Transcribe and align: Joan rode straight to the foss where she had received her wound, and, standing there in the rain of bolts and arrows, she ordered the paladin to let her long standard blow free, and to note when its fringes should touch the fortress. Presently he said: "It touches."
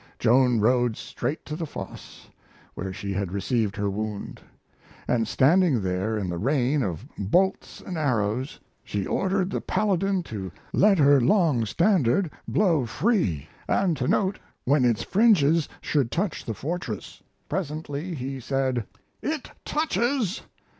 Joan 0.17 0.59
rode 0.61 0.97
straight 0.97 1.45
to 1.45 1.55
the 1.55 1.67
foss 1.67 2.27
where 2.73 2.91
she 2.91 3.13
had 3.13 3.31
received 3.31 3.75
her 3.75 3.87
wound, 3.87 4.41
and, 5.07 5.27
standing 5.27 5.79
there 5.83 6.17
in 6.17 6.27
the 6.27 6.39
rain 6.39 6.81
of 6.81 7.05
bolts 7.19 7.81
and 7.81 7.99
arrows, 7.99 8.59
she 8.83 9.05
ordered 9.05 9.51
the 9.51 9.61
paladin 9.61 10.23
to 10.23 10.51
let 10.73 10.97
her 10.97 11.21
long 11.21 11.65
standard 11.67 12.31
blow 12.47 12.87
free, 12.87 13.47
and 13.67 13.95
to 13.97 14.07
note 14.07 14.39
when 14.65 14.85
its 14.85 15.03
fringes 15.03 15.69
should 15.81 16.09
touch 16.09 16.45
the 16.45 16.55
fortress. 16.55 17.21
Presently 17.47 18.15
he 18.15 18.39
said: 18.39 18.83
"It 19.21 19.51
touches." 19.65 20.41